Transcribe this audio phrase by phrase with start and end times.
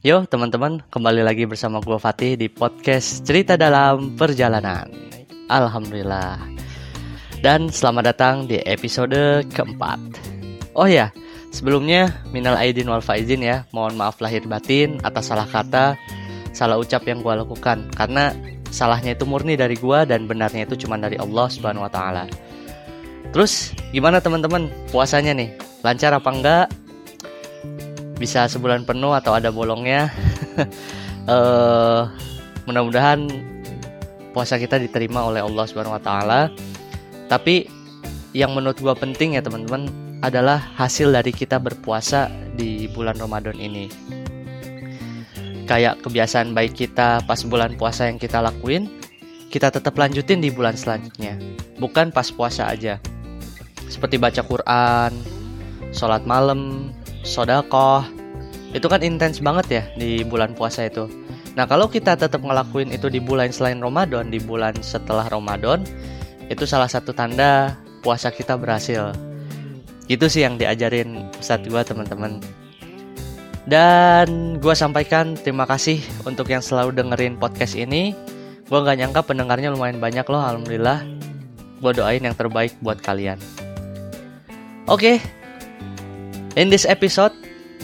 [0.00, 4.88] Yo teman-teman, kembali lagi bersama gue Fatih di podcast Cerita Dalam Perjalanan.
[5.52, 6.40] Alhamdulillah.
[7.44, 10.00] Dan selamat datang di episode keempat.
[10.72, 11.12] Oh ya,
[11.52, 13.68] sebelumnya minal aidin wal faizin ya.
[13.76, 16.00] Mohon maaf lahir batin atas salah kata,
[16.56, 17.92] salah ucap yang gue lakukan.
[17.92, 18.32] Karena
[18.72, 22.24] salahnya itu murni dari gue dan benarnya itu cuma dari Allah Subhanahu Wa Taala.
[23.36, 25.52] Terus gimana teman-teman puasanya nih?
[25.84, 26.66] Lancar apa enggak?
[28.20, 30.12] Bisa sebulan penuh atau ada bolongnya.
[31.24, 32.04] Uh,
[32.68, 33.24] mudah-mudahan
[34.36, 36.52] puasa kita diterima oleh Allah Subhanahu wa taala.
[37.32, 37.64] Tapi
[38.36, 39.88] yang menurut gua penting ya teman-teman
[40.20, 43.88] adalah hasil dari kita berpuasa di bulan Ramadan ini.
[45.64, 49.00] Kayak kebiasaan baik kita pas bulan puasa yang kita lakuin
[49.50, 51.34] kita tetap lanjutin di bulan selanjutnya.
[51.82, 53.02] Bukan pas puasa aja.
[53.90, 55.10] Seperti baca Quran
[55.90, 56.90] sholat malam
[57.22, 58.04] sodakoh.
[58.70, 61.10] Itu kan intens banget ya di bulan puasa itu.
[61.58, 65.82] Nah kalau kita tetap ngelakuin itu di bulan selain Ramadan di bulan setelah Ramadan
[66.46, 69.14] itu salah satu tanda puasa kita berhasil.
[70.10, 72.42] Itu sih yang diajarin saat gue teman-teman.
[73.70, 78.18] Dan gue sampaikan terima kasih untuk yang selalu dengerin podcast ini.
[78.66, 81.06] Gue gak nyangka pendengarnya lumayan banyak loh alhamdulillah.
[81.78, 83.38] Gue doain yang terbaik buat kalian.
[84.90, 85.39] Oke okay,
[86.58, 87.30] In this episode,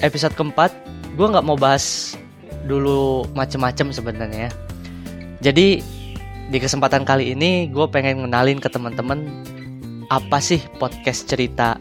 [0.00, 0.72] episode keempat,
[1.20, 2.16] gue nggak mau bahas
[2.64, 4.48] dulu macem-macem sebenarnya.
[5.44, 5.84] Jadi
[6.48, 9.28] di kesempatan kali ini gue pengen ngenalin ke teman-teman
[10.08, 11.76] apa sih podcast cerita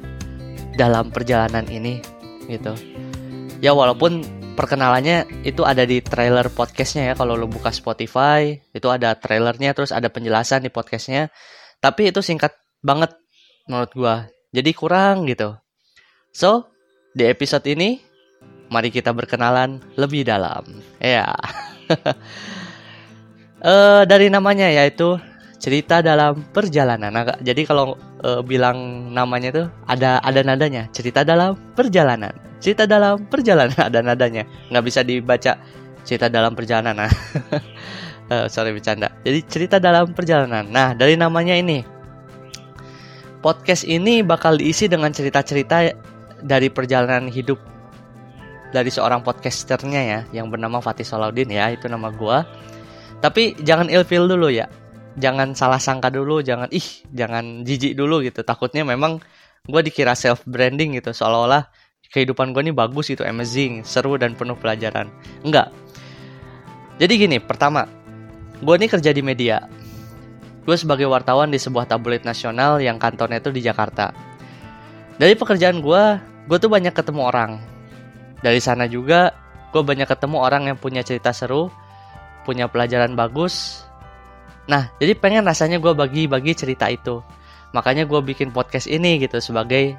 [0.76, 2.04] dalam perjalanan ini
[2.52, 2.76] gitu.
[3.64, 4.20] Ya walaupun
[4.59, 9.95] perkenalannya itu ada di trailer podcastnya ya kalau lo buka Spotify itu ada trailernya terus
[9.95, 11.34] ada penjelasan di podcastnya
[11.81, 12.54] tapi itu singkat
[12.86, 13.17] banget
[13.66, 14.16] menurut gue
[14.54, 15.58] jadi kurang gitu
[16.30, 16.72] so
[17.14, 18.02] di episode ini,
[18.73, 20.66] mari kita berkenalan lebih dalam.
[20.97, 21.30] Ya.
[23.61, 25.22] uh, dari namanya yaitu
[25.61, 27.14] cerita dalam perjalanan.
[27.14, 27.95] Nah, jadi kalau
[28.26, 30.89] uh, bilang namanya tuh ada ada nadanya.
[30.89, 32.33] Cerita dalam perjalanan.
[32.60, 34.43] Cerita dalam perjalanan ada nadanya.
[34.73, 35.54] Nggak bisa dibaca
[36.04, 37.08] cerita dalam perjalanan.
[37.08, 37.11] Nah.
[38.33, 39.14] uh, sorry bercanda.
[39.21, 40.66] Jadi cerita dalam perjalanan.
[40.66, 41.86] Nah, dari namanya ini
[43.43, 45.92] podcast ini bakal diisi dengan cerita-cerita
[46.43, 47.58] dari perjalanan hidup
[48.73, 52.43] dari seorang podcasternya ya yang bernama Fatih Salaudin ya itu nama gua.
[53.21, 54.67] Tapi jangan ilfil dulu ya.
[55.15, 58.42] Jangan salah sangka dulu jangan ih jangan jijik dulu gitu.
[58.42, 59.21] Takutnya memang
[59.64, 61.71] gue dikira self branding gitu seolah-olah
[62.11, 65.08] kehidupan gue ini bagus itu amazing seru dan penuh pelajaran.
[65.45, 65.70] Enggak.
[66.98, 67.87] Jadi gini pertama
[68.60, 69.70] gue ini kerja di media.
[70.65, 74.15] Gue sebagai wartawan di sebuah tabloid nasional yang kantornya itu di Jakarta.
[75.15, 77.52] Dari pekerjaan gue gue tuh banyak ketemu orang.
[78.43, 79.31] Dari sana juga
[79.71, 81.71] gue banyak ketemu orang yang punya cerita seru
[82.43, 83.86] punya pelajaran bagus.
[84.67, 87.23] Nah jadi pengen rasanya gue bagi-bagi cerita itu.
[87.71, 89.95] Makanya gue bikin podcast ini gitu sebagai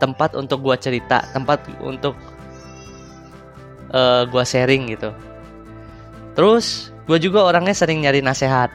[0.00, 2.16] tempat untuk gue cerita tempat untuk
[3.92, 5.10] uh, eh, gue sharing gitu.
[6.38, 8.70] Terus gue juga orangnya sering nyari nasihat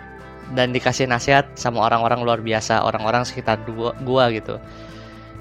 [0.53, 4.61] dan dikasih nasihat sama orang-orang luar biasa orang-orang sekitar gue gitu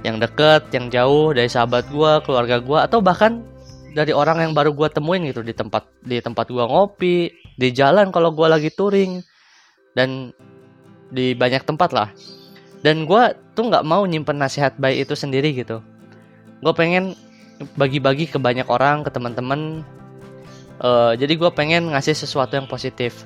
[0.05, 3.41] yang deket, yang jauh dari sahabat gue, keluarga gue, atau bahkan
[3.97, 8.13] dari orang yang baru gue temuin gitu di tempat di tempat gue ngopi, di jalan
[8.13, 9.25] kalau gue lagi touring,
[9.97, 10.31] dan
[11.09, 12.13] di banyak tempat lah.
[12.85, 15.81] Dan gue tuh nggak mau nyimpen nasihat baik itu sendiri gitu.
[16.61, 17.17] Gue pengen
[17.81, 19.81] bagi-bagi ke banyak orang, ke teman-teman.
[20.85, 23.25] Uh, jadi gue pengen ngasih sesuatu yang positif.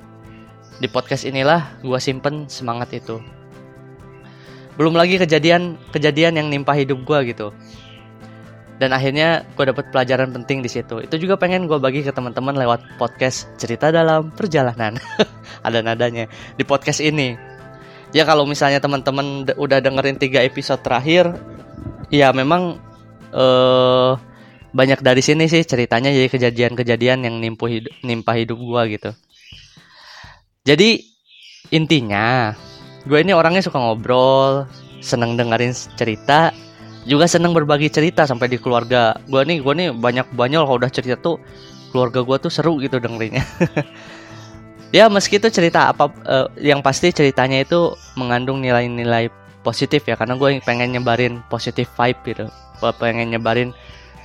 [0.79, 3.19] Di podcast inilah gue simpen semangat itu
[4.79, 7.51] belum lagi kejadian-kejadian yang nimpa hidup gue gitu.
[8.79, 11.03] Dan akhirnya gue dapet pelajaran penting di situ.
[11.03, 14.95] Itu juga pengen gue bagi ke teman-teman lewat podcast cerita dalam perjalanan.
[15.67, 16.31] Ada nadanya.
[16.55, 17.35] Di podcast ini.
[18.15, 21.35] Ya kalau misalnya teman-teman udah dengerin tiga episode terakhir
[22.07, 22.79] ya memang
[23.35, 24.15] uh,
[24.71, 26.07] banyak dari sini sih ceritanya.
[26.07, 29.11] Jadi kejadian-kejadian yang nimpu hidup, nimpa hidup gue gitu.
[30.63, 31.03] Jadi
[31.75, 32.55] intinya
[33.09, 34.69] gue ini orangnya suka ngobrol
[35.01, 36.53] seneng dengerin cerita
[37.09, 39.65] juga seneng berbagi cerita sampai di keluarga gue nih.
[39.65, 41.41] Gue nih banyak banyak kalau udah cerita tuh
[41.89, 43.43] keluarga gue tuh seru gitu dengerinnya.
[44.89, 49.29] Ya meski itu cerita apa uh, yang pasti ceritanya itu mengandung nilai-nilai
[49.61, 52.45] positif ya karena gue pengen nyebarin positif vibe gitu.
[52.81, 53.69] Gue pengen nyebarin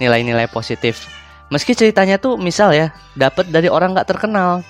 [0.01, 1.05] nilai-nilai positif.
[1.53, 4.65] Meski ceritanya tuh misal ya dapat dari orang nggak terkenal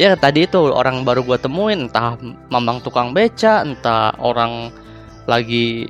[0.00, 2.16] ya tadi itu orang baru gue temuin entah
[2.48, 4.72] mamang tukang beca entah orang
[5.28, 5.88] lagi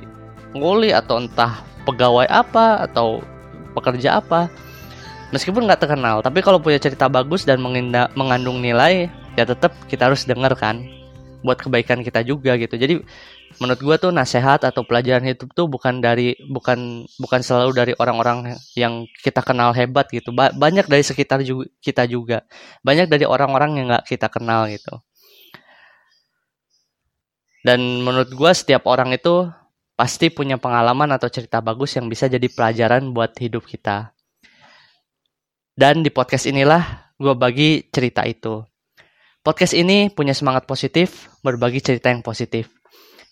[0.53, 3.23] nguli atau entah pegawai apa atau
[3.73, 4.47] pekerja apa.
[5.33, 7.57] Meskipun nggak terkenal tapi kalau punya cerita bagus dan
[8.13, 10.85] mengandung nilai ya tetap kita harus denger kan
[11.41, 12.77] buat kebaikan kita juga gitu.
[12.77, 13.01] Jadi
[13.61, 18.57] menurut gue tuh nasihat atau pelajaran hidup tuh bukan dari bukan bukan selalu dari orang-orang
[18.77, 22.45] yang kita kenal hebat gitu ba banyak dari sekitar juga, kita juga
[22.81, 24.97] banyak dari orang-orang yang nggak kita kenal gitu
[27.63, 29.47] dan menurut gue setiap orang itu
[29.93, 34.13] pasti punya pengalaman atau cerita bagus yang bisa jadi pelajaran buat hidup kita
[35.73, 38.61] dan di podcast inilah gue bagi cerita itu.
[39.43, 42.69] Podcast ini punya semangat positif, berbagi cerita yang positif.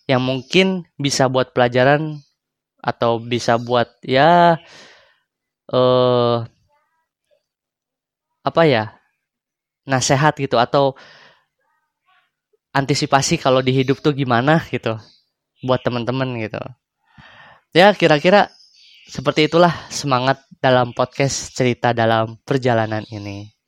[0.10, 0.68] Yang mungkin
[0.98, 2.22] bisa buat pelajaran
[2.82, 4.58] atau bisa buat ya
[5.72, 6.38] eh
[8.42, 9.02] apa ya?
[9.82, 10.94] nasehat gitu atau
[12.72, 14.96] antisipasi kalau di hidup tuh gimana gitu
[15.66, 16.62] buat temen-temen gitu.
[17.74, 18.50] Ya kira-kira
[19.10, 23.61] seperti itulah semangat dalam podcast cerita dalam perjalanan ini.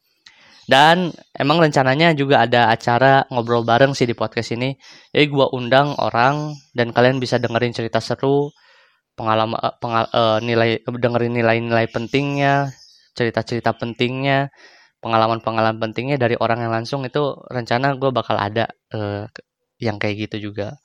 [0.63, 4.71] Dan emang rencananya juga ada acara ngobrol bareng sih di podcast ini.
[5.11, 8.47] Jadi gua undang orang dan kalian bisa dengerin cerita seru,
[9.19, 12.71] pengalaman uh, pengal, uh, nilai dengerin nilai-nilai pentingnya,
[13.11, 14.49] cerita-cerita pentingnya,
[15.03, 19.27] pengalaman-pengalaman pentingnya dari orang yang langsung itu rencana gue bakal ada uh,
[19.83, 20.79] yang kayak gitu juga.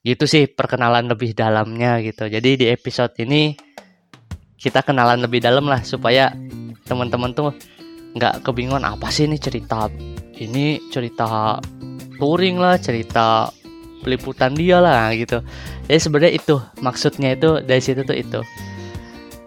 [0.00, 2.32] Gitu sih perkenalan lebih dalamnya gitu.
[2.32, 3.52] Jadi di episode ini
[4.56, 6.32] kita kenalan lebih dalam lah supaya
[6.88, 7.52] teman-teman tuh
[8.16, 9.92] nggak kebingungan apa sih ini cerita?
[10.36, 11.60] Ini cerita
[12.16, 13.52] touring lah cerita
[14.00, 15.44] peliputan dia lah gitu.
[15.86, 18.40] Jadi sebenarnya itu maksudnya itu dari situ tuh itu.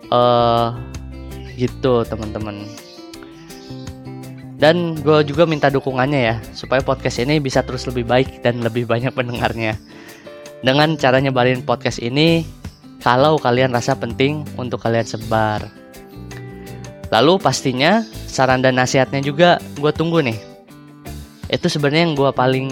[0.10, 0.74] Uh,
[1.60, 2.66] gitu teman-teman.
[4.60, 8.83] Dan gue juga minta dukungannya ya supaya podcast ini bisa terus lebih baik dan lebih
[8.83, 9.80] banyak pendengarnya.
[10.60, 12.44] Dengan cara nyebarin podcast ini
[13.00, 15.78] kalau kalian rasa penting untuk kalian sebar.
[17.09, 20.38] Lalu pastinya saran dan nasihatnya juga gue tunggu nih.
[21.50, 22.67] Itu sebenarnya yang gue paling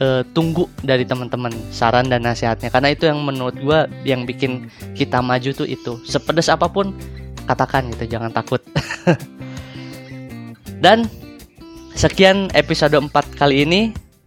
[0.00, 3.78] uh, tunggu dari teman-teman saran dan nasihatnya karena itu yang menurut gue
[4.08, 6.96] yang bikin kita maju tuh itu sepedas apa pun
[7.44, 8.64] katakan gitu jangan takut.
[10.84, 11.06] dan
[11.92, 13.80] sekian episode 4 kali ini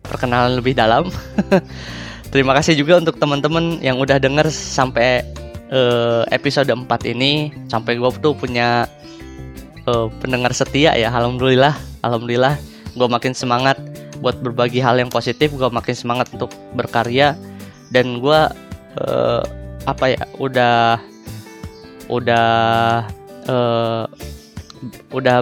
[0.06, 1.10] perkenalan lebih dalam.
[2.34, 5.24] Terima kasih juga untuk teman-teman yang udah denger sampai
[5.72, 6.86] uh, episode 4
[7.16, 7.50] ini.
[7.72, 8.84] Sampai gue tuh punya
[9.90, 11.10] uh, pendengar setia ya.
[11.10, 11.74] Alhamdulillah,
[12.06, 12.58] alhamdulillah
[12.96, 13.78] gue makin semangat
[14.20, 15.54] buat berbagi hal yang positif.
[15.54, 17.38] Gue makin semangat untuk berkarya
[17.94, 18.40] dan gue
[19.02, 19.42] uh,
[19.86, 20.98] apa ya udah
[22.10, 22.50] udah
[23.50, 24.06] uh,
[25.14, 25.38] udah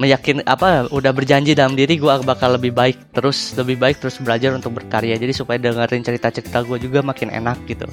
[0.00, 4.50] meyakin apa udah berjanji dalam diri gue bakal lebih baik terus lebih baik terus belajar
[4.56, 7.86] untuk berkarya jadi supaya dengerin cerita-cerita gue juga makin enak gitu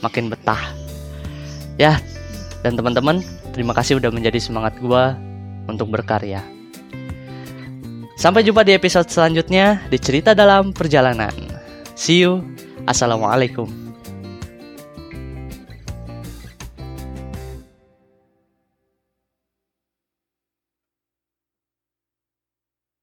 [0.00, 0.72] makin betah
[1.76, 2.00] ya
[2.62, 3.20] dan teman-teman
[3.50, 5.04] terima kasih udah menjadi semangat gue
[5.66, 6.42] untuk berkarya.
[8.14, 11.34] Sampai jumpa di episode selanjutnya di cerita dalam perjalanan.
[11.98, 12.46] See you.
[12.86, 13.81] Assalamualaikum